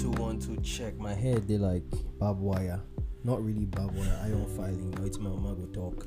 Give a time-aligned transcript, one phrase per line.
[0.00, 0.98] two one two check.
[0.98, 1.84] My head they like
[2.18, 2.80] barbed wire.
[3.22, 4.90] Not really barbed wire, iron filing.
[4.90, 6.06] No, it's my mama go talk.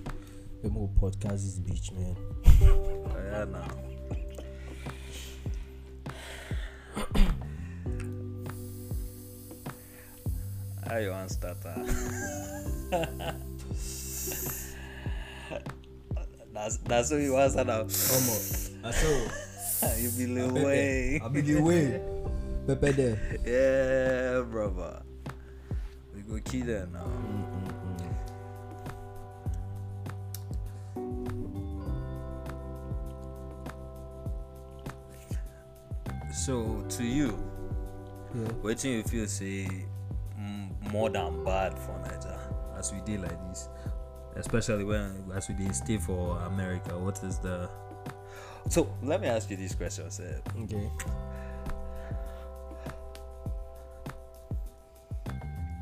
[0.62, 2.16] The more podcast is bitch man.
[2.64, 3.68] Oh, yeah, now.
[10.88, 11.78] How you want start that?
[12.92, 13.34] Ah?
[16.54, 17.72] that's that's what you want start ah?
[17.72, 17.80] now.
[17.80, 18.72] Almost.
[18.84, 19.28] I saw.
[20.00, 21.22] You be little way.
[21.24, 22.02] I be the way.
[22.68, 23.18] Pepe there.
[23.46, 25.02] Yeah, brother.
[26.14, 27.08] We go key there now.
[36.32, 37.38] So to you,
[38.36, 38.48] Yeah.
[38.62, 39.68] what do you feel say
[40.38, 42.38] mm, more than bad for Naija
[42.78, 43.70] as we deal like this,
[44.36, 46.98] especially when as we dey stay for America?
[46.98, 47.70] What is the
[48.70, 50.42] so let me ask you this question, sir.
[50.64, 50.90] Okay.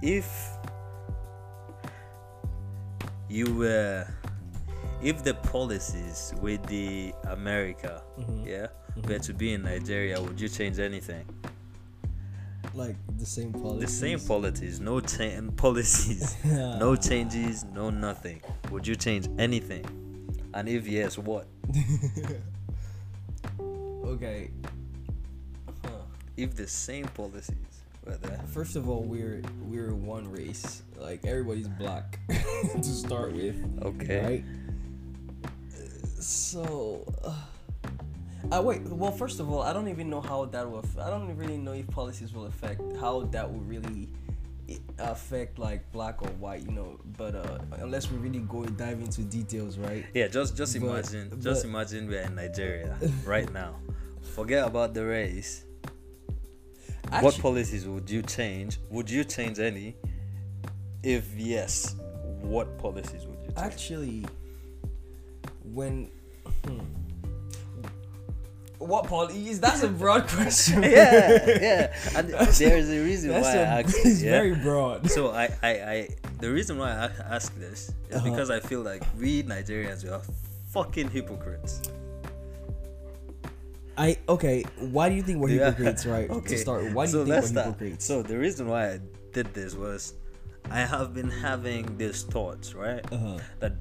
[0.06, 0.52] If
[3.28, 4.08] you were
[5.02, 8.47] if the policies with the america mm-hmm.
[8.47, 9.02] yeah mm-hmm.
[9.12, 11.25] were to be in nigeria would you change anything
[12.75, 13.80] Like the same policy.
[13.86, 19.86] the same policies no cha- policies no changes no nothing would you change anything
[20.53, 21.47] and if yes what
[24.06, 24.52] Okay.
[25.84, 25.90] Huh.
[26.38, 27.64] if the same policies
[28.48, 30.81] First of all, we're we're one race.
[30.98, 33.56] Like everybody's black to start with.
[33.81, 34.44] okay Right.
[36.20, 37.03] So.
[37.23, 37.34] Uh,
[38.52, 38.81] uh, wait.
[38.84, 40.86] Well, first of all, I don't even know how that will.
[41.02, 44.08] I don't really know if policies will affect how that will really
[45.00, 46.64] affect like black or white.
[46.64, 50.06] You know, but uh, unless we really go and dive into details, right?
[50.14, 53.75] Yeah, just just But- imagine, just but- imagine we're in Nigeria right now.
[54.36, 55.64] Forget about the race.
[57.22, 58.80] What policies would you change?
[58.89, 59.95] Would you change any?
[61.03, 61.96] If yes,
[62.41, 63.57] what policies would you change?
[63.57, 64.25] Actually,
[65.74, 66.09] when.
[66.66, 66.79] Hmm.
[68.78, 69.59] What policies?
[69.59, 70.84] That's a broad question.
[70.84, 71.96] yeah, yeah.
[72.16, 74.22] And there's a reason why That's I a, asked it's.
[74.22, 74.31] Yeah?
[74.31, 75.09] very broad.
[75.09, 76.09] So I, I, I,
[76.40, 78.29] the reason why I ask this is Uh-huh.
[78.29, 80.22] because I feel like we Nigerians we are
[80.72, 81.81] fucking hypocrites.
[83.97, 84.63] I okay.
[84.79, 85.72] Why do you think we're Yeah.
[85.72, 86.06] hypocrites?
[86.06, 86.29] Right.
[86.47, 88.06] To start, why do so you think we're hypocrites?
[88.06, 89.00] So the reason why I
[89.31, 90.13] did this was
[90.69, 93.05] I have been having these thoughts, right?
[93.11, 93.39] Uh-huh.
[93.59, 93.73] That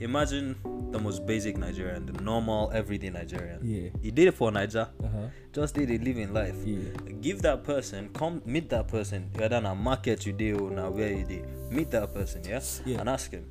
[0.00, 0.56] imagine
[0.90, 3.60] the most basic Nigerian, the normal everyday Nigerian.
[3.62, 3.90] Yeah.
[4.02, 4.88] He did it for Naija.
[5.02, 5.26] Uh huh.
[5.52, 6.56] Just did a living life.
[6.64, 6.90] Yeah.
[7.20, 11.12] Give that person, come meet that person, whether na market you did or na where
[11.12, 11.44] you did.
[11.70, 12.60] Meet that person, yeah?
[12.84, 13.00] Yeah.
[13.00, 13.46] And ask him.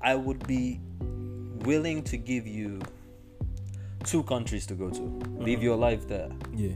[0.00, 0.80] I would be
[1.64, 2.80] willing to give you
[4.04, 5.00] two countries to go to.
[5.02, 5.42] Uh-huh.
[5.44, 6.72] Live your life there Yeah.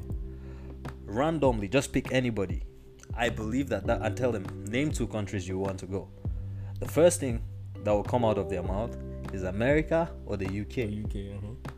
[1.04, 2.62] randomly just pick anybody
[3.16, 6.09] i believe that, that and tell them name two countries you want to go
[6.81, 7.41] the first thing
[7.84, 8.97] that will come out of their mouth
[9.32, 11.16] is america or the uk UK.
[11.36, 11.72] Uh huh.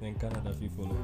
[0.00, 0.96] Then Canada, if you follow.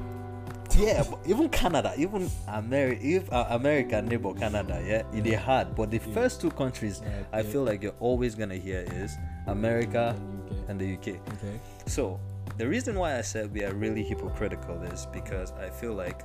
[0.76, 5.74] yeah but even canada even america if uh, america neighbor canada yeah it is hard
[5.74, 10.14] but the first two countries Yeah, i feel like you're always gonna hear is america
[10.18, 11.58] And and the uk Okay.
[11.86, 12.20] So,
[12.58, 16.22] the reason why I said we are really hypocritical is because I feel like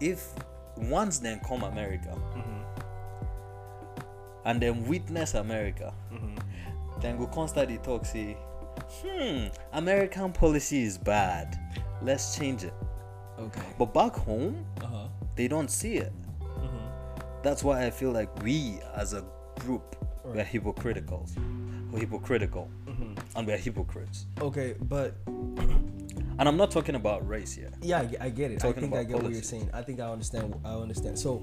[0.00, 0.32] if
[0.76, 2.16] once then come America
[4.44, 5.92] and then witness America,
[7.00, 8.36] then go constantly talk, say,
[9.02, 11.58] hmm, American policy is bad.
[12.02, 12.72] Let's change it.
[13.38, 13.60] Okay.
[13.78, 15.08] But back home, Uh huh.
[15.36, 16.12] they don't see it.
[17.42, 19.24] That's why I feel like we as a
[19.60, 21.26] group we're hypocritical.
[21.94, 22.68] Hypocritical.
[22.86, 23.14] Mm-hmm.
[23.36, 24.26] And we're hypocrites.
[24.40, 27.70] Okay, but And I'm not talking about race here.
[27.82, 28.64] yeah, I get it.
[28.64, 29.70] I think I get what you're saying.
[29.72, 30.54] I think I understand.
[30.64, 31.18] I understand.
[31.18, 31.42] So,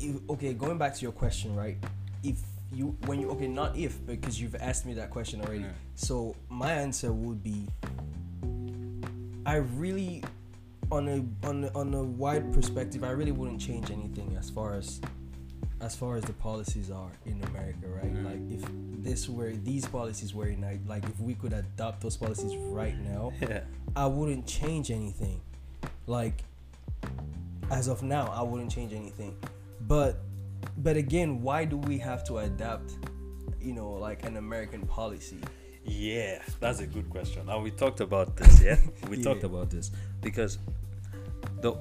[0.00, 1.76] if, okay, going back to your question, right?
[2.22, 2.38] If
[2.72, 5.66] you when you okay, not if because you've asked me that question already.
[5.94, 7.66] So my answer would be,
[9.46, 10.24] I really,
[10.90, 14.74] on a on a, on a wide perspective, I really wouldn't change anything as far
[14.74, 15.00] as
[15.84, 18.14] as far as the policies are in America, right?
[18.14, 18.24] Mm.
[18.24, 22.56] Like if this were these policies were in like, if we could adopt those policies
[22.56, 23.60] right now, Yeah.
[23.94, 25.40] I wouldn't change anything.
[26.06, 26.42] Like
[27.70, 29.36] as of now, I wouldn't change anything.
[29.86, 30.16] But
[30.78, 32.96] but again, why do we have to adapt
[33.60, 35.38] you know, like an American policy?
[35.84, 37.48] Yeah, that's a good question.
[37.48, 38.78] And we talked about this, yeah?
[39.10, 39.24] We Yeah.
[39.24, 39.90] talked about this
[40.22, 40.58] because
[41.60, 41.74] the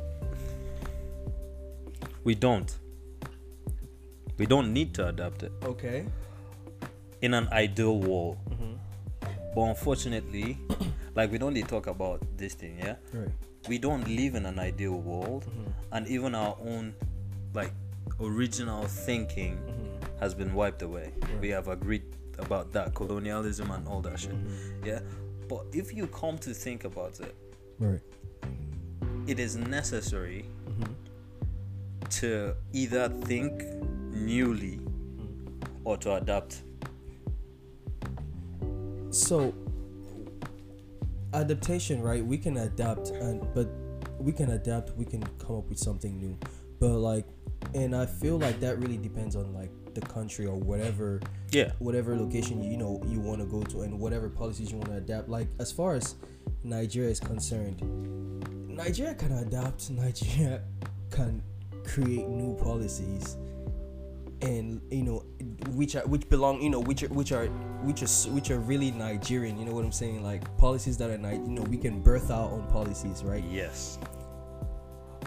[2.26, 2.70] we don't.
[4.38, 6.06] We don't need to adapt it Okay.
[7.22, 8.38] in an ideal world.
[8.50, 8.74] Mm-hmm.
[9.56, 10.58] But unfortunately,
[11.16, 12.96] like we don't need to talk about this thing, yeah?
[13.14, 13.30] Right.
[13.70, 15.72] We don't live in an ideal world, Mm-hmm.
[15.96, 16.94] and even our own
[17.54, 17.72] like
[18.20, 19.58] original thinking
[20.20, 21.12] has been wiped away.
[21.42, 22.04] We have agreed
[22.40, 24.34] about that colonialism and all that shit.
[24.84, 25.00] Yeah,
[25.48, 27.36] but if you come to think about it,
[27.80, 28.02] Right.
[29.28, 30.46] it is necessary
[32.10, 33.64] to either think
[34.14, 34.80] newly
[35.84, 36.62] or to adapt.
[39.10, 39.54] So
[41.34, 42.26] adaptation, right?
[42.26, 43.68] We can adapt and but
[44.20, 46.38] we can adapt, we can come up with something new.
[46.80, 47.26] But like
[47.74, 51.20] and I feel like that really depends on like the country or whatever
[51.52, 51.72] Yeah.
[51.80, 54.98] whatever location you know you want to go to and whatever policies you want to
[54.98, 55.30] adapt.
[55.30, 56.16] Like as far as
[56.64, 57.82] Nigeria is concerned,
[58.68, 59.90] Nigeria can adapt.
[60.04, 60.62] Nigeria
[61.12, 61.42] can
[61.86, 63.38] create new policies,
[64.44, 65.26] and you know
[65.70, 67.48] which are which belong you know which are which are
[67.82, 69.58] which are which are really Nigerian.
[69.58, 70.24] You know what I'm saying?
[70.24, 73.44] Like policies that are you know we can birth our own policies, right?
[73.50, 73.98] Yes.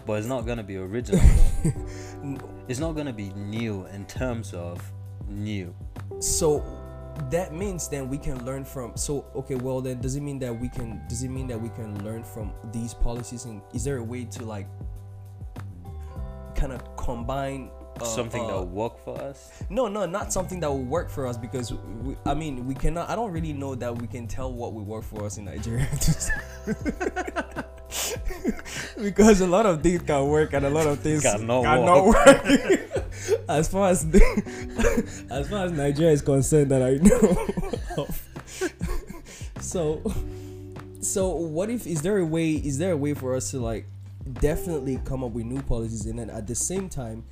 [0.05, 1.19] But it's not gonna be original.
[2.67, 4.81] it's not gonna be new in terms of
[5.27, 5.75] new.
[6.19, 6.63] so
[7.31, 10.53] that means then we can learn from so okay well then does it mean that
[10.57, 13.97] we can does it mean that we can learn from these policies and is there
[13.97, 14.67] a way to like
[16.53, 17.71] kind of combine
[18.01, 19.63] uh, Something that uh, will work for us.
[19.69, 21.73] no no not something that will work for us because
[22.03, 24.85] we, i mean we cannot i don't really know that we can tell what will
[24.85, 25.87] work for us in nigeria.
[29.01, 32.45] Because a lot of things can work and a lot of things Cannot cannot work,
[33.49, 38.21] as far as the, as far as nigeria is concerned that i know of.
[39.61, 40.01] So
[41.01, 43.85] so what if is there a way is there a way for us to like
[44.41, 47.23] definitely come up with new policies and then at the same time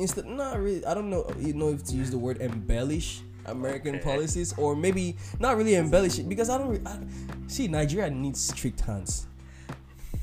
[0.00, 3.96] instead not really i don't know you know if to use the word embellish american
[3.96, 4.04] Okay.
[4.04, 6.98] policies or maybe not really embellish it because i don't I,
[7.46, 9.26] see nigeria needs strict hands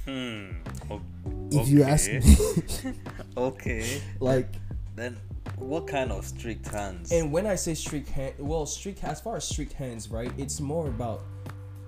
[0.05, 0.51] Hmm.
[0.89, 1.01] o-
[1.51, 2.21] if you ask me
[3.37, 4.01] Okay.
[4.19, 4.47] like
[4.95, 5.17] Then
[5.57, 7.11] what kind of strict hands?
[7.11, 10.59] and when i say strict hand well strict as far as strict hands right it's
[10.59, 11.21] more about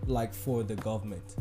[0.05, 1.35] like for the government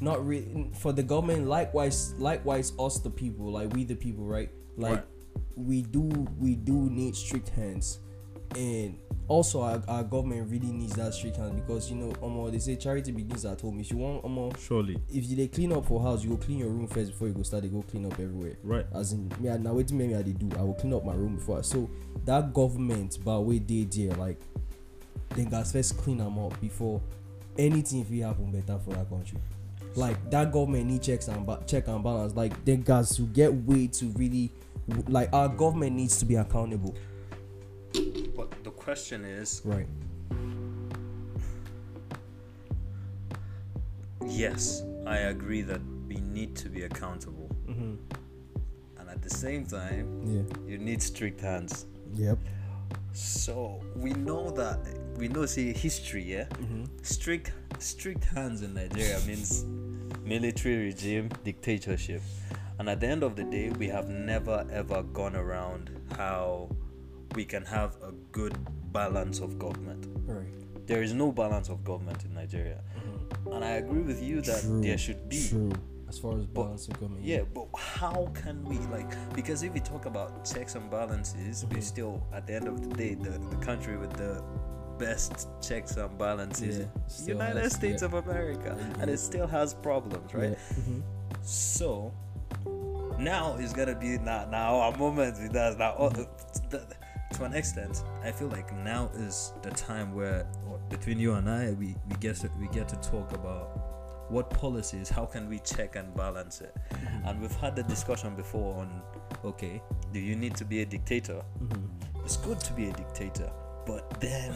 [0.00, 4.50] not really for the government likewise likewise us the people like we the people right
[4.76, 5.04] like Right.
[5.56, 6.02] We do
[6.38, 8.00] we do need strict hands.
[8.56, 8.98] And
[9.28, 12.76] also our, our government really needs that strict hands because you know um, they say
[12.76, 13.80] charity begins at home.
[13.80, 14.98] If you want um, Surely.
[15.08, 17.34] if you they clean up for house you go clean your room first before you
[17.34, 18.56] go start they go clean up everywhere.
[18.62, 18.86] Right.
[18.94, 21.36] as in me now waiting me I dey do I will clean up my room
[21.36, 21.88] before so
[22.26, 24.40] that government but we dey there like
[25.30, 27.00] then guys first clean them up before
[27.58, 29.38] anything fit happen better for that country.
[29.94, 32.34] Like that government need checks and ba- check and balance.
[32.34, 34.50] Like then guys to get way to really
[35.08, 36.94] like our government needs to be accountable
[38.36, 39.86] but the question is, right
[44.26, 47.94] yes, I agree that we need to be accountable, mm-hmm.
[48.98, 51.86] and at the same time, yeah you need strict hands.
[52.14, 52.38] yep
[53.12, 54.78] So we know that
[55.16, 56.44] we know see history, yeah.
[56.44, 56.84] mm-hmm.
[57.02, 59.64] Strict strict hands in Nigeria means
[60.24, 62.22] military regime, dictatorship.
[62.82, 66.68] And at the end of the day, we have never ever gone around how
[67.36, 68.58] we can have a good
[68.92, 70.08] balance of government.
[70.26, 70.52] right
[70.88, 72.80] There is no balance of government in Nigeria.
[73.52, 75.46] And I agree with you that True, there should be.
[75.48, 75.70] true
[76.08, 79.78] as far as balance of government Yeah, but how can we like because if we
[79.78, 81.74] talk about checks and balances, Mm-hmm.
[81.76, 84.42] we're still at the end of the day the, the country with the
[84.98, 88.08] best checks and balances Yeah, United has- States yeah.
[88.08, 90.58] of America and it still has problems, right?
[90.58, 91.00] mm-hmm.
[91.42, 92.12] So
[93.22, 95.76] now is gonna be now now our moment with us.
[95.78, 96.86] Now oh, the,
[97.34, 100.46] to an extent I feel like now is the time where
[100.90, 105.08] between you and I we, we get to, we get to talk about what policies
[105.08, 106.74] how can we check and balance it?
[106.90, 107.28] Mm-hmm.
[107.28, 109.02] And we've had the discussion before on
[109.44, 111.42] okay do you need to be a dictator?
[111.62, 112.24] Mm-hmm.
[112.24, 113.50] It's good to be a dictator
[113.86, 114.52] but then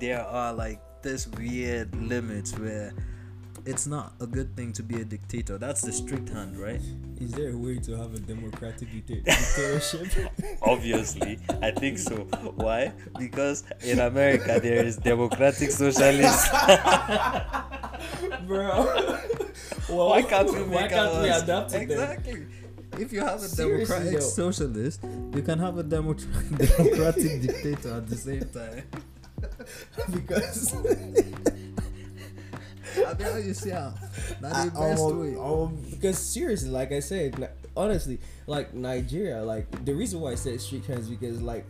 [0.00, 2.92] there are like this weird limits where
[3.66, 5.56] it's not a good thing to be a dictator.
[5.58, 6.80] That's the strict hand right?
[7.20, 10.08] Is there a way to have a democratic dictatorship?
[10.62, 11.38] Obviously.
[11.62, 12.16] I think so.
[12.56, 12.92] Why?
[13.18, 16.50] Because in america there is democratic socialist.
[18.46, 18.68] Bro.
[19.88, 21.90] well, why can't we make why can't we adapt it then?
[21.90, 22.46] exactly.
[22.98, 24.26] If you have a Seriously, democratic though.
[24.26, 25.00] socialist
[25.34, 28.82] you can have a demo- democratic dictator at the same time.
[30.12, 30.74] Because
[32.96, 33.94] I mean, how you see how
[34.40, 37.46] that I- the best um, way um, because seriously, like I said, Ni-
[37.76, 41.64] honestly, like Nigeria, like the reason why I said strict hands because like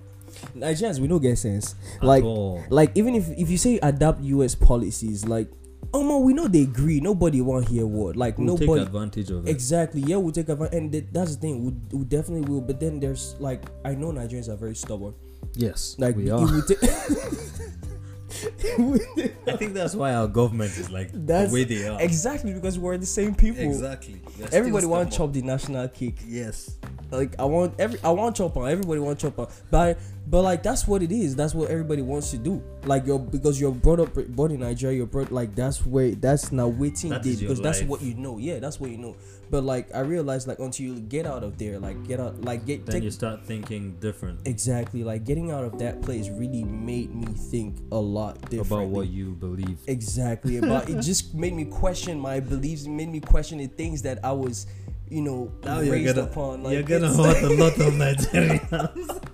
[0.56, 1.74] Nigerians we don't get sense.
[2.02, 2.62] Like all.
[2.70, 5.48] like even if if you say adapt US policies, like
[5.92, 6.98] oh man, we know they agree.
[7.00, 8.16] Nobody want hear what.
[8.16, 8.80] Like We'll nobody.
[8.80, 9.50] take advantage of it.
[9.50, 10.00] Exactly.
[10.02, 11.64] Yeah, we'll take advantage, and th- that's the thing.
[11.90, 12.60] We, we definitely will.
[12.62, 15.14] But then there's like I know Nigerians are very stubborn.
[15.54, 16.40] yes, Like we are.
[16.40, 17.90] would ta- it would-
[18.30, 22.00] I think that's why our government is like That's the way they are.
[22.00, 23.62] exactly because we're the same people.
[23.62, 24.20] Exactly.
[24.52, 26.18] Everybody want to chop the national cake.
[26.26, 26.76] Yes.
[27.10, 28.68] Like I want every I want chop on.
[28.68, 29.48] Everybody want chop on.
[29.70, 31.36] But but like that's what it is.
[31.36, 32.62] That's what everybody wants to do.
[32.84, 34.96] Like you're because you're brought up born in Nigeria.
[34.96, 38.02] You're brought like that's where that's now waiting That day is your because that's what
[38.02, 38.38] you know.
[38.38, 39.16] Yeah, that's what you know.
[39.50, 42.64] But like I realized like until you get out of there, like get out, like
[42.64, 46.64] get Then take you start thinking different exactly like getting out of that place really
[46.64, 49.78] made me think a lot different about what you believe.
[49.86, 54.02] exactly about it just made me question my beliefs it made me question the things
[54.02, 54.66] that i was
[55.08, 59.30] you know raised upon like it's- a lot of Nigerians.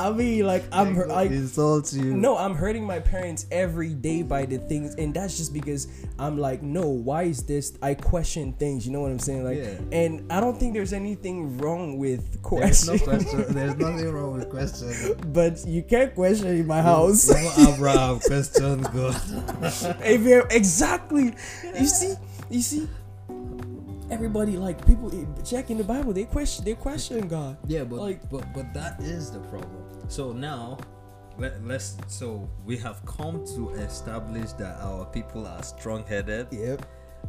[0.00, 2.14] i mean like i'm hurt I, insult you.
[2.16, 5.86] no i'm hurting my parents every day by the things and that's just because
[6.18, 9.58] i'm like no why is this i question things you know what i'm saying like
[9.58, 9.78] Yeah.
[9.92, 13.54] and i don't think there's anything wrong with There's no question question.
[13.54, 15.16] There's nothing wrong with question.
[15.32, 18.18] but you can't question in my house Abraham
[18.92, 19.20] God.
[20.50, 21.34] exactly
[21.78, 22.14] you see
[22.50, 22.88] you see
[24.10, 27.98] everybody like people eh, check in the bible they question they question god Yeah, but
[28.00, 29.70] Like- but but that is the problem.
[30.08, 30.78] So now,
[31.38, 36.48] let, let's so we have come to establish that our people are strong-headed.
[36.52, 36.84] yep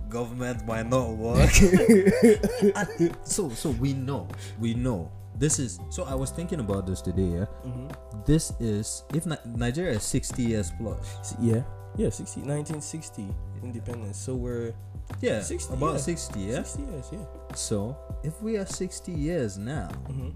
[0.09, 1.51] Government might not work.
[2.75, 4.27] And so so we know
[4.59, 7.27] we know this is so I was thinking about this today.
[7.39, 7.87] Yeah, Mm-hmm.
[8.25, 11.35] this is if Ni- Nigeria is 60 years plus.
[11.41, 11.63] yeah
[11.97, 13.27] yeah 60 1960
[13.63, 14.73] independence so we're
[15.19, 16.07] Yeah, 60, about yeah.
[16.07, 16.39] 60.
[16.39, 16.63] Yeah.
[16.63, 17.25] 60 years yeah
[17.55, 20.31] So if we are 60 years now, mm-hmm.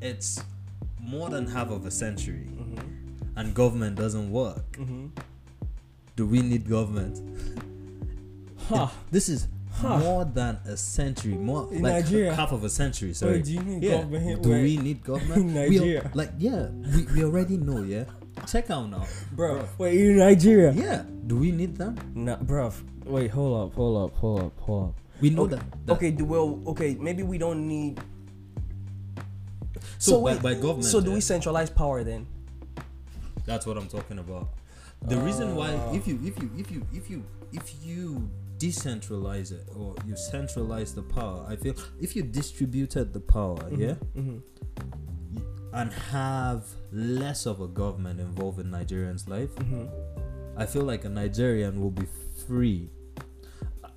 [0.00, 0.40] It's
[1.00, 3.38] more than half of a century, Mm-hmm.
[3.38, 4.72] and government doesn't work.
[4.72, 5.06] Mm-hmm.
[6.16, 7.20] Do we need government?
[8.68, 9.98] ha This is Huh.
[9.98, 12.34] more than a century, more In like Nigeria.
[12.34, 13.14] half of a century.
[13.14, 13.34] Sorry.
[13.34, 14.02] Wait, do you need yeah.
[14.02, 14.42] government?
[14.42, 14.62] Do Wait.
[14.62, 15.38] we need government?
[15.38, 16.10] In We al- Nigeria.
[16.14, 17.82] like yeah, we, we already know.
[17.84, 18.04] Yeah.
[18.46, 21.02] Check out now, bro wait in nigeria Yeah.
[21.26, 21.94] Do we need them?
[22.14, 22.70] nah bro
[23.04, 25.86] wait hold up hold up hold up hold up We know okay, that.
[25.86, 27.98] that okay do well okay maybe we don't need
[29.98, 30.84] So, by, wait, by government.
[30.84, 32.26] so do yeah, we centralize power then
[33.46, 34.48] That's what I'm talking about.
[35.02, 35.92] The reason why, Ah.
[35.94, 38.28] if you, if you, if you, if you, if you
[38.58, 43.94] decentralize it or you centralize the power, I feel if you distributed the power, yeah,
[44.16, 44.38] mm-hmm.
[45.72, 49.86] and have less of a government involved in Nigerians' life, Mm-hmm.
[50.56, 52.06] I feel like a Nigerian will be
[52.46, 52.90] free.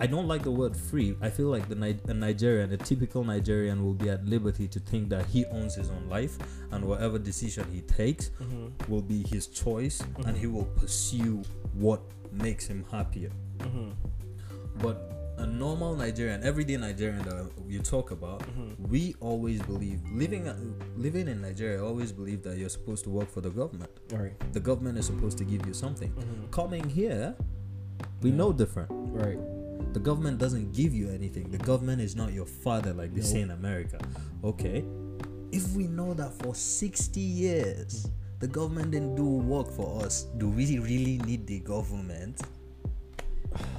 [0.04, 1.16] I don't like the word free.
[1.22, 4.80] I feel like the Ni- a Nigerian, a typical Nigerian, will be at liberty to
[4.80, 6.38] think that he owns his own life,
[6.72, 8.92] and whatever decision he takes Mm-hmm.
[8.92, 11.44] will be his choice, and he will pursue
[11.76, 13.30] what makes him happier.
[13.60, 13.90] Mm-hmm.
[14.82, 14.98] But
[15.38, 18.88] a normal Nigerian, everyday Nigerian that you talk about, Mm-hmm.
[18.90, 20.44] we always believe living
[20.98, 21.84] living in Nigeria.
[21.86, 23.92] Always believe that you're supposed to work for the government.
[24.12, 26.12] right The government is supposed to give you something.
[26.12, 26.50] Mhm.
[26.52, 27.36] Coming here,
[28.24, 28.38] we Yeah.
[28.42, 28.90] know different.
[29.14, 29.38] right
[29.94, 31.50] The government doesn't give you anything.
[31.52, 33.26] The government is not your father, like they No.
[33.26, 34.00] say in America.
[34.44, 34.84] Okay,
[35.52, 38.08] if we know that for sixty years
[38.40, 42.42] the government didn't do work for us, do we really need the government?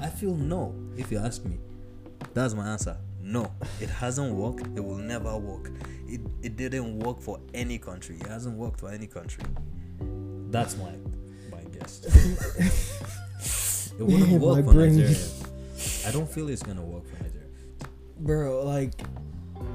[0.01, 0.75] I feel no.
[0.97, 1.59] If you ask me,
[2.35, 2.97] that's my answer.
[3.21, 4.67] No, it hasn't worked.
[4.77, 5.71] It will never work.
[6.07, 8.17] It it didn't work for any country.
[8.21, 9.45] It hasn't worked for any country.
[10.51, 10.93] That's my
[11.51, 12.03] my guess.
[13.99, 14.75] it wouldn't Yeah, work for.
[14.75, 15.17] Nigeria.
[16.07, 17.49] I don't feel it's gonna work for Nigeria.
[18.19, 18.95] bro like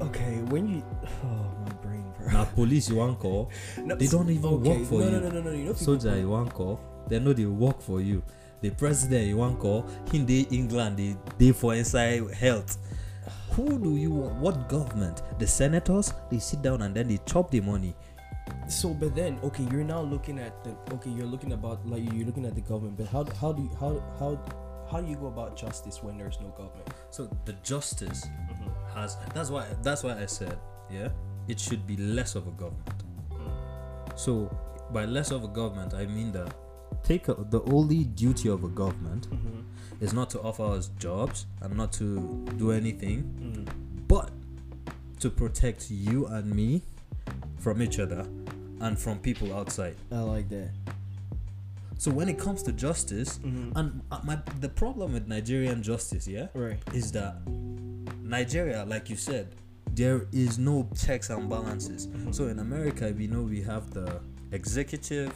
[0.00, 0.82] okay when you
[1.24, 3.50] oh my brain bro Now police you want call,
[3.84, 5.10] No, they don't even okay, work for no, you.
[5.12, 8.00] no no no no you know Soldier you want call, they know they work for
[8.00, 8.22] you.
[8.60, 12.76] The president you want call, in the England they they for inside health.
[13.52, 14.34] Who do you want?
[14.36, 15.22] What government?
[15.38, 16.12] The senators?
[16.30, 17.94] They sit down and then they chop the money.
[18.68, 22.26] so but then okay you're now looking at the okay you're looking about like you're
[22.28, 24.32] looking at the government but how how do you how how
[24.90, 26.88] how do you go about justice when there's no government?
[27.10, 28.98] So the justice mm-hmm.
[28.98, 30.58] has that's why that's why I said
[30.90, 31.08] yeah
[31.48, 33.04] it should be less of a government.
[33.32, 34.18] Mm.
[34.18, 34.50] So
[34.92, 36.54] by less of a government I mean that
[37.02, 40.04] take a, the only duty of a government mm-hmm.
[40.04, 44.04] is not to offer us jobs and not to do anything, mm-hmm.
[44.06, 44.30] but
[45.20, 46.82] to protect you and me
[47.58, 48.26] from each other
[48.80, 49.96] and from people outside.
[50.12, 50.70] i like that
[51.98, 56.46] So when it comes to justice, and uh, my the problem with Nigerian justice, yeah,
[56.54, 57.34] right is that
[58.22, 59.54] Nigeria, like you said,
[59.94, 62.08] there is no checks and balances.
[62.30, 64.20] So in America, we know we have the
[64.52, 65.32] executive,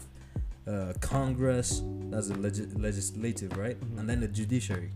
[0.69, 3.79] uh, Congress, that's the legis- legislative, right?
[3.81, 3.99] Mhm.
[3.99, 4.91] And then the judiciary.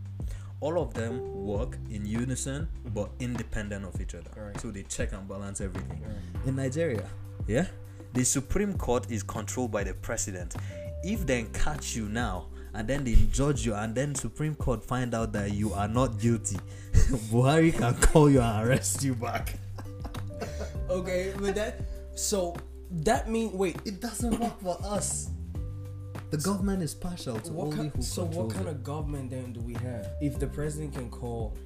[0.61, 2.95] All of them work in unison Mhm.
[2.95, 4.31] but independent of each other.
[4.41, 4.59] Right.
[4.61, 6.01] So they check and balance everything.
[6.03, 6.47] Right.
[6.49, 7.09] In Nigeria,
[7.47, 7.67] yeah,
[8.13, 10.55] the Supreme Court is controlled by the president.
[11.05, 15.15] If they catch you now and then they judge you and then Supreme Court find
[15.15, 16.59] out that you are not guilty,
[17.31, 19.55] Buhari can call you and arrest you back.
[20.89, 21.81] Okay, but that
[22.15, 22.55] so
[23.03, 23.77] that mean wait.
[23.85, 25.31] It doesn't work for us.
[26.31, 28.71] The government is partial to What only kind, who so what kind it.
[28.71, 30.07] of government then do we have?
[30.21, 31.57] If the president can call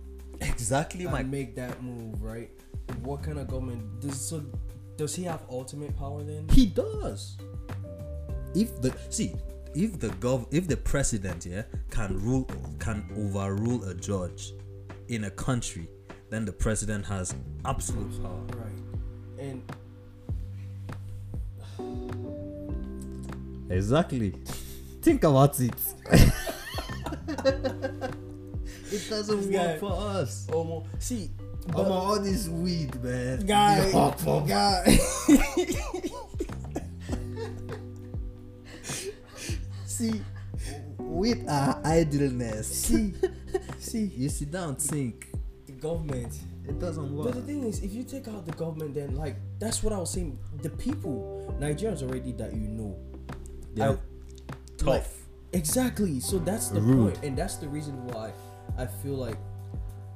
[0.41, 2.51] exactly my make that move, right?
[3.03, 4.43] What kind of government does so?
[4.97, 6.49] Does he have ultimate power then?
[6.49, 7.37] He does.
[8.55, 9.35] If the see,
[9.75, 14.53] if the gov, if the president yeah can rule, can overrule a judge
[15.09, 15.89] in a country,
[16.31, 18.43] then the president has absolute power.
[18.57, 18.79] Right.
[19.39, 19.63] And
[23.71, 24.35] Exactly.
[25.03, 25.73] Think about it.
[26.11, 26.33] it
[29.09, 30.47] doesn't This work guy- for us.
[30.53, 31.31] almost see,
[31.69, 33.47] I'm but, all this weed, man.
[33.47, 34.47] guy, You hop up.
[34.49, 34.99] guy.
[40.01, 40.21] see,
[40.99, 42.67] with our idleness.
[42.69, 43.15] see,
[43.79, 45.29] see, You sit down, think.
[45.67, 46.39] the government.
[46.69, 49.37] It doesn't work But the thing is, if you take out the government, then like
[49.59, 50.39] that's what I was saying.
[50.63, 52.97] The people, Nigerians already that you know,
[53.75, 53.99] They're I-
[54.77, 54.87] tough.
[54.87, 55.05] like,
[55.53, 56.21] exactly.
[56.21, 57.15] So that's the Rude.
[57.15, 58.33] point, and that's the reason why
[58.79, 59.37] I feel like.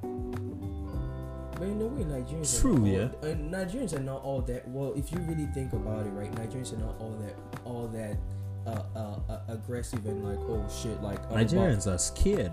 [0.02, 3.08] But in a way, Nigerians True, are not yeah.
[3.22, 4.68] All, uh, Nigerians are not all that.
[4.68, 6.30] Well, if you really think about it, right?
[6.32, 8.16] Nigerians are not all that, all that
[8.66, 12.52] uh, uh, uh, aggressive and like, oh shit, like I'm Nigerians are scared.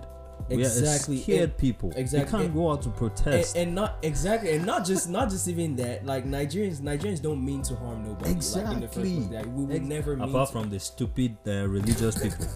[0.49, 1.91] We are scared and- people.
[1.95, 3.55] exactly, They can't and- go out to protest.
[3.55, 6.05] and, and not exactly, and not just not just even that.
[6.05, 8.33] Like Nigerians, Nigerians don't mean to harm nobody.
[8.33, 9.15] Like, in the first Exactly.
[9.27, 9.29] place.
[9.31, 10.29] Like, we would Ex- never mean.
[10.29, 12.47] Apart to, from the stupid uh, religious people.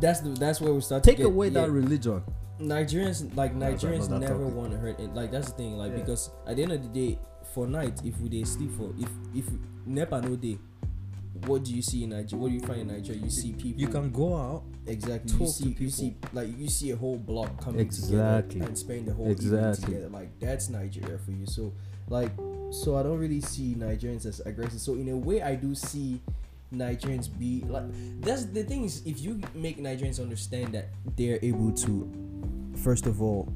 [0.00, 1.02] That's the that's where we start.
[1.04, 1.62] Take get- away yeah.
[1.62, 2.22] that religion.
[2.60, 5.12] Nigerians like Nigerians another never want to hurt it.
[5.14, 5.76] Like that's the thing.
[5.76, 5.98] Like Yeah.
[5.98, 7.18] because at the end of the day,
[7.52, 9.46] for night, if we they sleep for if if
[9.86, 10.58] nepa no day,
[11.46, 12.42] what do you see in Nigeria?
[12.42, 13.20] What do you find in Nigeria?
[13.20, 13.80] You see people.
[13.80, 14.62] You can go out.
[14.86, 15.30] exactly.
[15.32, 15.90] talk You to see you people.
[15.92, 18.52] see like you see a whole block coming Exactly.
[18.54, 19.94] together and spend the whole evening Exactly.
[19.94, 20.08] together.
[20.10, 21.46] Like that's Nigeria for you.
[21.46, 21.72] So
[22.08, 22.30] like
[22.70, 24.80] so I don't really see Nigerians as aggressive.
[24.80, 26.20] So in a way, I do see.
[26.72, 27.84] Nigerians be like
[28.20, 32.10] that's the thing is if you make Nigerians understand that they're able to
[32.82, 33.52] first of all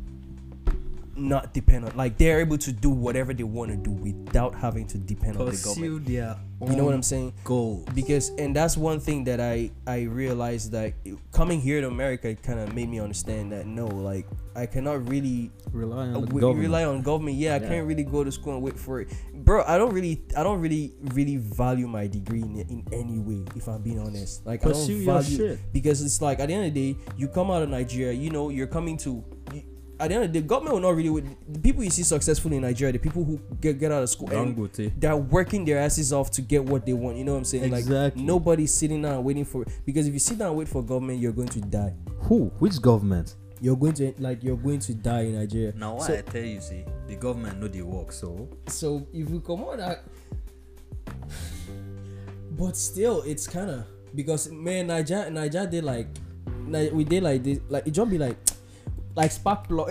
[1.19, 4.87] not depend on like they're able to do whatever they want to do without having
[4.87, 6.05] to depend on the government.
[6.05, 6.37] Pursue their
[6.69, 7.33] You know what I'm saying?
[7.45, 7.85] goals.
[7.95, 10.95] Because and that's one thing that I I realized that
[11.33, 14.27] coming here to America kind of made me understand that no like
[14.57, 16.59] I cannot really Rely on uh, government.
[16.59, 17.37] rely on government.
[17.37, 17.69] Yeah, I Yeah.
[17.69, 19.63] can't really go to school and wait for it, bro.
[19.67, 23.45] I don't really, I don't really, really value my degree in, in any way.
[23.55, 25.59] If I'm being honest, like I Pursue don't your value shit.
[25.73, 28.31] because it's like at the end of the day, you come out of Nigeria, you
[28.31, 29.23] know, you're coming to.
[29.55, 29.63] You,
[30.01, 31.21] at the end of the day, government will not really.
[31.49, 34.31] The people you see successful in Nigeria, the people who get get out of school
[34.31, 34.57] and
[34.97, 37.17] they're working their asses off to get what they want.
[37.17, 37.71] You know what I'm saying?
[37.71, 38.23] Like Exactly.
[38.23, 41.33] nobody's sitting down waiting for because if you sit down and wait for government, you're
[41.33, 41.95] going to die.
[42.21, 42.47] Who?
[42.59, 43.35] Which government?
[43.61, 45.73] You're going to like you're going to die in Nigeria.
[45.77, 49.29] Now why So- I tell you, see, the government know they work, so So if
[49.29, 50.05] we come on that,
[52.53, 53.85] but still, it's kind of
[54.15, 56.07] because man, Niger, Niger did like,
[56.93, 58.37] we did like this, like it just be like,
[59.19, 59.91] like spark plug.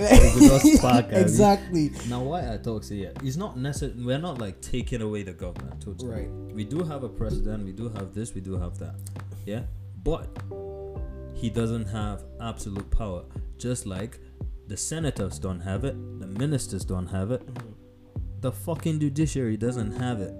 [0.79, 1.91] spark, exactly.
[2.07, 3.93] Now, why I talk say yeah, it's not necessary.
[4.01, 5.81] We're not like taking away the government.
[5.81, 6.09] Totally.
[6.09, 6.29] Right.
[6.29, 7.65] We do have a president.
[7.65, 8.33] We do have this.
[8.33, 8.95] We do have that.
[9.45, 9.63] Yeah.
[10.03, 10.29] But
[11.33, 13.25] he doesn't have absolute power.
[13.57, 14.19] Just like
[14.67, 17.71] the senators don't have it, the ministers don't have it, mm-hmm.
[18.39, 20.33] the fucking judiciary doesn't have it.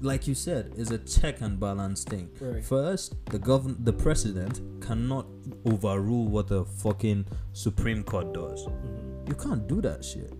[0.00, 2.30] Like you said, is a check and balance thing.
[2.40, 2.64] Right.
[2.64, 5.26] First, the govern the president cannot
[5.64, 8.66] overrule what the fucking Supreme Court does.
[8.66, 9.28] Mm-hmm.
[9.28, 10.32] You can't do that shit.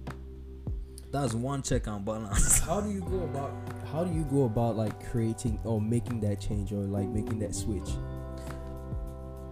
[1.10, 2.58] That's one check and balance.
[2.66, 3.52] How do you go about?
[3.90, 7.54] How do you go about like creating or making that change or like making that
[7.54, 7.88] switch?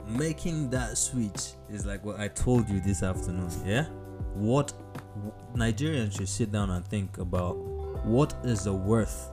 [0.06, 3.50] Making that switch is like what I told you this afternoon.
[3.64, 3.86] Yeah,
[4.34, 4.72] what
[5.54, 7.56] Nigerians should sit down and think about.
[8.04, 9.30] What is the worth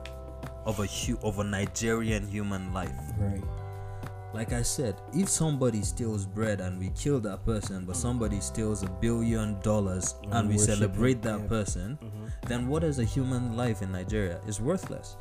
[0.66, 2.94] of a hu- of a Nigerian human life?
[3.18, 3.42] Right.
[4.32, 8.82] Like I said, if somebody steals bread and we kill that person, but somebody steals
[8.82, 11.46] a billion dollars And and we celebrate that yeah.
[11.46, 12.24] person, Mm-hmm.
[12.48, 14.40] then what is a human life in Nigeria?
[14.48, 15.16] Is worthless.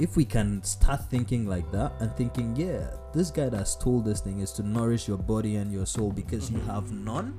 [0.00, 4.20] If we can start thinking like that and thinking, yeah, this guy that stole this
[4.20, 7.32] thing is to nourish your body and your soul because you have none,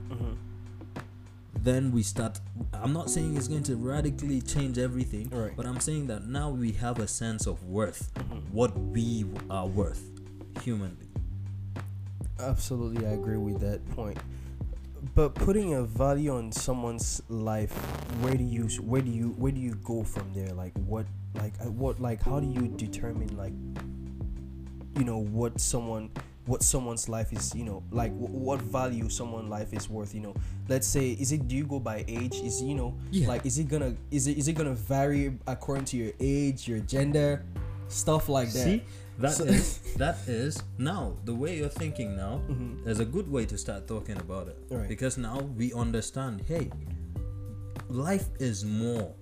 [1.64, 2.40] then we start.
[2.74, 5.54] I'm not saying it's going to radically change everything, Right.
[5.56, 8.38] but I'm saying that now we have a sense of worth, Mm-hmm.
[8.52, 10.04] what we are worth,
[10.62, 11.08] humanly.
[12.40, 14.18] Absolutely, I agree with that point.
[15.16, 17.72] But putting a value on someone's life,
[18.22, 20.54] where do you where do you where do you go from there?
[20.54, 23.54] Like what like uh, what like how do you determine like
[24.98, 26.10] you know what someone
[26.48, 30.22] what someone's life is you know like w- what value someone's life is worth you
[30.22, 30.34] know
[30.70, 33.28] let's say is it do you go by age is you know Yeah.
[33.28, 36.80] like is it gonna is it is it gonna vary according to your age your
[36.80, 37.44] gender
[37.90, 38.84] stuff like that See,
[39.20, 42.42] that So- is that is now the way you're thinking now.
[42.48, 42.84] Mhm.
[42.84, 44.88] There's a good way to start talking about it Right.
[44.88, 46.42] because now we understand.
[46.48, 46.70] Hey,
[47.90, 49.14] life is more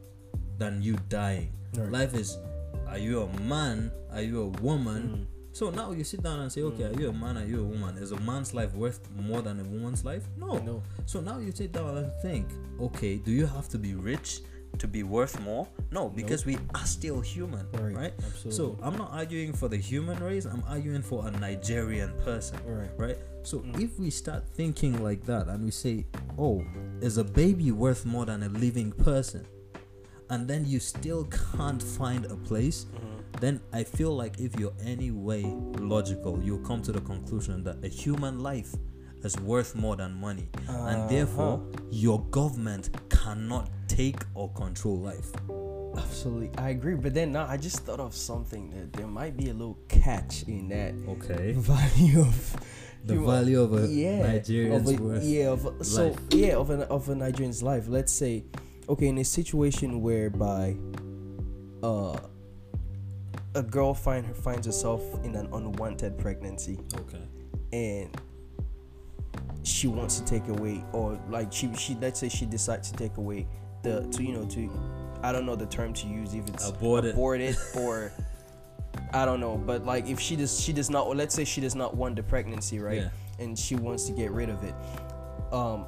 [0.57, 1.51] than you dying.
[1.75, 1.91] Right.
[1.91, 2.37] Life is.
[2.87, 3.91] Are you a man?
[4.11, 5.01] Are you a woman?
[5.03, 5.34] Mm.
[5.55, 7.37] So now you sit down and say, okay, are you a man?
[7.37, 7.97] Are you a woman?
[7.97, 10.23] Is a man's life worth more than a woman's life?
[10.37, 10.57] No.
[10.57, 10.83] No.
[11.05, 12.49] So now you sit down and think,
[12.81, 14.41] okay, do you have to be rich
[14.79, 15.65] to be worth more?
[15.91, 18.13] No, because we are still human, Right, right?
[18.49, 18.77] So.
[18.83, 20.43] I'm not arguing for the human race.
[20.43, 22.91] I'm arguing for a Nigerian person, Right.
[22.97, 23.17] right?
[23.43, 23.79] So Mm.
[23.81, 26.05] if we start thinking like that and we say,
[26.37, 26.65] oh,
[26.99, 29.45] is a baby worth more than a living person?
[30.29, 31.23] And then you still
[31.55, 33.15] can't find a place, Mm-hmm.
[33.39, 35.43] Then I feel like if you're any way
[35.79, 38.73] logical, you'll come to the conclusion that a human life
[39.23, 40.47] is worth more than money.
[40.67, 45.31] And therefore, your government cannot take or control life.
[45.97, 46.95] Absolutely, I agree.
[46.95, 50.43] But then now I just thought of something that there might be a little catch
[50.43, 51.51] in that Okay.
[51.57, 52.55] value of
[53.05, 55.23] The value of a yeah, Nigerian's of a, worth.
[55.23, 56.19] yeah, of a, so life.
[56.31, 57.87] yeah, of an of a Nigerian's life.
[57.87, 58.43] Let's say,
[58.89, 60.75] okay, in a situation whereby,
[61.83, 62.17] uh,
[63.55, 67.21] a girl find her, finds herself in an unwanted pregnancy Okay.
[67.73, 68.15] and
[69.63, 73.17] she wants to take away or like she she let's say she decides to take
[73.17, 73.47] away
[73.81, 74.69] the to you know to
[75.23, 77.13] I don't know the term to use if it's aborted, it.
[77.13, 78.11] abort it or
[79.13, 81.61] I don't know but like if she does she does not or let's say she
[81.61, 83.09] does not want the pregnancy right Yeah.
[83.39, 84.75] and she wants to get rid of it
[85.51, 85.85] um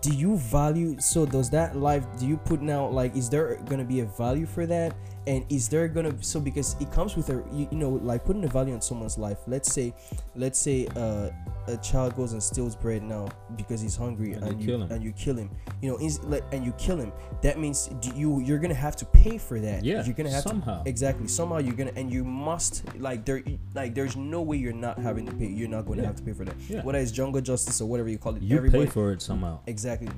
[0.00, 3.84] do you value so does that life do you put now like is there gonna
[3.84, 4.94] be a value for that?
[5.26, 8.44] And is there gonna so because it comes with a you, you know like putting
[8.44, 9.38] a value on someone's life.
[9.46, 9.94] Let's say
[10.36, 11.30] let's say uh,
[11.68, 14.82] a child goes and steals bread now because he's hungry And and, you you kill
[14.82, 14.90] him.
[14.92, 15.50] and you kill him
[15.82, 19.04] you know is like and you kill him that means you you're gonna have to
[19.06, 20.82] pay for that Yeah, you're gonna have somehow.
[20.82, 23.42] to exactly somehow you're gonna and you must like there
[23.74, 26.08] like there's no way you're not having to pay you're not going to Yeah.
[26.08, 26.82] have to pay for that Yeah.
[26.84, 29.60] whether it's jungle justice or whatever you call it You everybody pay for it somehow.
[29.66, 30.08] exactly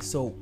[0.00, 0.34] so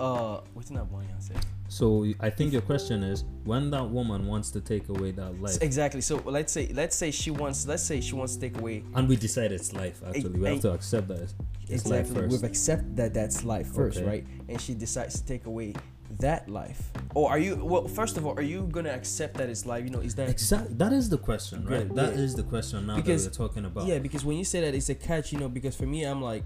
[0.00, 1.38] uh what's in that one I said
[1.76, 5.58] So I think your question is when that woman wants to take away that life,
[5.60, 8.82] exactly so let's say let's say she wants let's say she wants to take away
[8.94, 10.00] and we decide it's life.
[10.08, 11.34] Actually, we have I- to accept that it's,
[11.68, 12.32] it's life exactly first.
[12.32, 14.06] we've accepted that that's life first Okay.
[14.08, 15.74] right and she decides to take away
[16.18, 16.80] that life
[17.14, 19.90] or are you well first of all are you gonna accept that it's life you
[19.90, 20.74] know is that Exactly.
[20.82, 21.86] That is the question, right?
[21.88, 22.36] Yeah, That is yeah.
[22.38, 23.86] the question now Because- that we're talking about.
[23.86, 26.22] Yeah, because when you say that it's a catch, you know, because for me, I'm
[26.22, 26.44] like,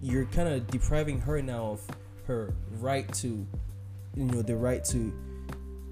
[0.00, 1.80] you're kind of depriving her now of
[2.28, 2.54] her
[2.88, 3.44] right to,
[4.16, 5.12] you know, the right to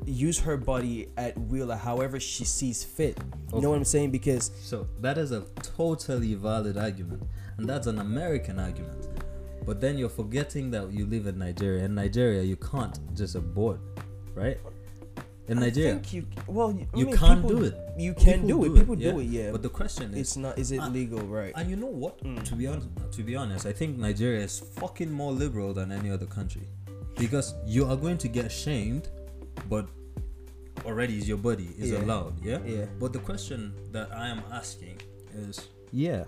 [0.05, 3.19] use her body at will, or however she sees fit.
[3.55, 4.11] You know what I'm saying?
[4.11, 7.23] Because So that is a totally valid argument,
[7.59, 9.09] and that's an American argument.
[9.67, 11.85] But then you're forgetting that you live in Nigeria.
[11.85, 13.81] In Nigeria, you can't just abort,
[14.35, 14.59] right?
[15.49, 17.75] In Nigeria, you well, I you mean, can't people- do it.
[17.99, 18.79] You can People do it.
[18.79, 19.25] People do it.
[19.25, 20.59] Yeah, But the question is, it's not.
[20.59, 21.21] Is it Ah, legal?
[21.21, 21.53] Right.
[21.57, 22.23] and you know what?
[22.23, 22.45] Mm.
[22.45, 26.11] To be honest, to be honest, I think Nigeria is fucking more liberal than any
[26.11, 26.69] other country,
[27.19, 29.09] because you are going to get shamed,
[29.69, 29.87] but
[30.85, 31.99] already is your body is Yeah.
[32.03, 32.43] allowed.
[32.45, 32.61] Yeah.
[32.65, 32.87] Yeah.
[32.99, 35.01] But the question that I am asking
[35.35, 36.25] is, yeah,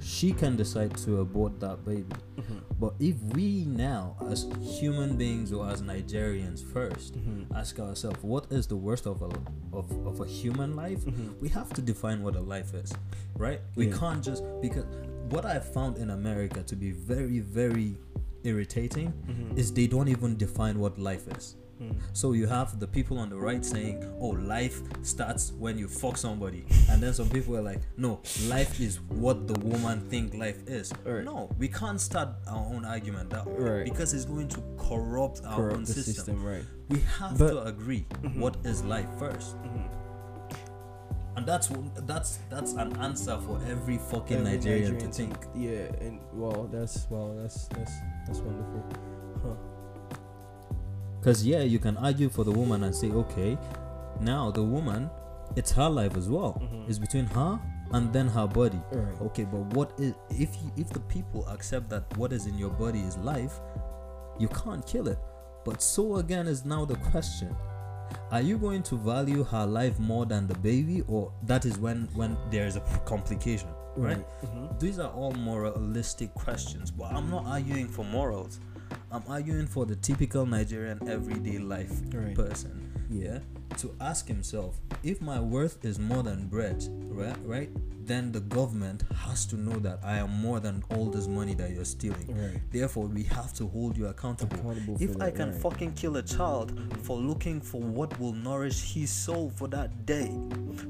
[0.00, 2.04] she can decide to abort that baby,
[2.36, 2.60] Mhm.
[2.78, 7.46] but if we now, as human beings or as Nigerians 1st Mhm.
[7.54, 9.30] ask ourselves, what is the worst of a
[9.72, 11.02] of, of a human life?
[11.06, 11.40] Mhm.
[11.40, 12.92] We have to define what a life is,
[13.38, 13.60] right?
[13.76, 13.96] We Yeah.
[13.96, 14.84] can't just because
[15.30, 17.96] what I found in America to be very very
[18.44, 19.58] irritating Mhm.
[19.58, 21.56] is they don't even define what life is.
[21.80, 21.96] Mm.
[22.12, 26.16] So you have the people on the right saying, "Oh, life starts when you fuck
[26.16, 30.60] somebody," and then some people are like, "No, life is what the woman think life
[30.68, 31.24] is." Right.
[31.24, 33.84] No, we can't start our own argument that way Right.
[33.84, 36.14] because it's going to corrupt our Corrupt own system.
[36.14, 36.44] system.
[36.44, 36.64] Right.
[36.88, 38.38] We have But- to agree Mhm.
[38.38, 39.88] what is life first, Mhm.
[41.36, 41.68] And that's
[42.06, 45.46] that's that's an answer for every fucking Every Nigerian, to Nigerian think.
[45.54, 47.92] Yeah, and well, that's well, that's that's
[48.26, 48.84] that's wonderful.
[49.42, 49.54] Huh.
[51.18, 53.56] Because yeah, you can argue for the woman and say, okay,
[54.20, 55.08] now the woman,
[55.56, 56.60] it's her life as well.
[56.60, 56.88] Mhm.
[56.88, 57.60] It's between her
[57.92, 58.80] and then her body.
[58.90, 59.20] Right.
[59.22, 62.70] Okay, but what is if you, if the people accept that what is in your
[62.70, 63.60] body is life,
[64.38, 65.18] you can't kill it.
[65.64, 67.54] But so again is now the question:
[68.32, 72.08] Are you going to value her life more than the baby, or that is when
[72.14, 74.24] when there is a complication, right?
[74.42, 74.80] Mhm.
[74.80, 78.58] These are all moralistic questions, but I'm not arguing for morals.
[79.12, 82.34] I'm arguing for the typical Nigerian everyday life Right.
[82.34, 82.88] person.
[83.10, 83.40] Yeah,
[83.76, 87.36] to ask himself if my worth is more than bread, right?
[87.44, 87.70] Right?
[88.06, 91.70] Then the government has to know that I am more than all this money that
[91.72, 92.26] you're stealing.
[92.34, 92.60] Right.
[92.72, 94.58] Therefore, we have to hold you accountable.
[94.58, 95.60] Accountable if I that, can right.
[95.60, 96.72] fucking kill a child
[97.02, 100.32] for looking for what will nourish his soul for that day,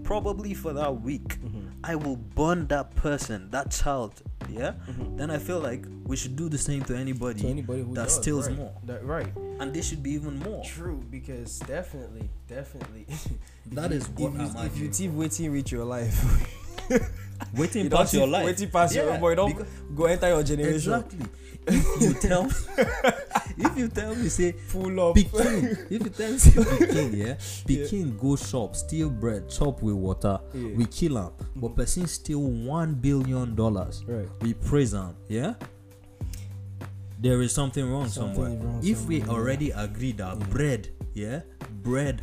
[0.04, 1.68] probably for that week, Mm-hmm.
[1.84, 4.22] I will burn that person, that child.
[4.54, 4.72] Yeah.
[5.16, 7.46] Then I feel like we should do the same to anybody, Mm-hmm.
[7.46, 8.56] To anybody that does, steals right.
[8.56, 9.32] more, That, right.
[9.60, 10.62] and they should be even more.
[10.64, 13.06] True, because definitely, definitely.
[13.72, 16.16] That is what if I'm you, if you thief waiting reach your life.
[17.56, 18.44] Waiting you past your life.
[18.44, 20.92] Waiting past Yeah, your boy, don't because- go enter your generation.
[20.92, 21.26] Exactly.
[21.66, 22.42] If you tell
[23.56, 25.16] if you tell me, say, Full up.
[25.16, 27.34] Pikin, if you tell me, say, Pikin, yeah,
[27.66, 30.74] Pikin go shop, steal bread, chop with water, Yeah.
[30.76, 31.30] we kill him.
[31.56, 31.74] But mm-hmm.
[31.74, 34.28] person steal one billion dollars, Right.
[34.40, 35.54] we praise him, yeah.
[37.20, 38.64] There is something wrong Something somewhere.
[38.64, 39.42] wrong if we somewhere, yeah.
[39.42, 40.50] already agree that mm.
[40.50, 41.42] bread, yeah,
[41.82, 42.22] bread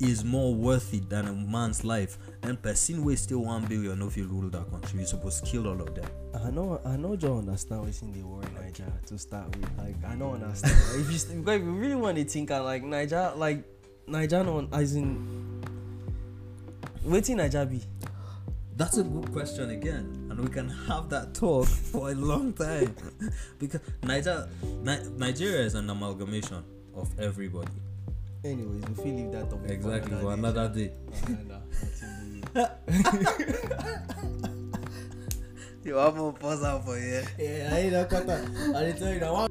[0.00, 4.70] is more worthy than a man's life, then person one billion if you rule that
[4.70, 4.98] country.
[5.00, 6.08] You're supposed to kill all of them.
[6.44, 9.68] I know, I know, John understand what's in the war in Niger to start with.
[9.78, 10.74] Like, I don't understand.
[11.00, 13.64] if you st- because if you really want to think, like Niger, like
[14.06, 15.62] Niger, no, as in,
[17.04, 17.80] waiting Niger be.
[18.76, 22.94] That's a good question again, and we can have that talk for a long time
[23.60, 24.48] because Niger,
[24.82, 26.64] Ni- Nigeria is an amalgamation
[26.96, 27.70] of everybody.
[28.44, 30.32] Anyways, we feel leave that topic Exactly for day.
[30.34, 30.92] another day.
[32.54, 32.68] Nah,
[35.84, 37.24] You have more pause out for here.
[37.38, 38.28] yeah, I ain't that cut.
[38.28, 39.48] I tell you that one.